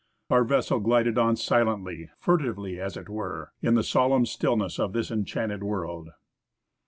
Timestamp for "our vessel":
0.31-0.79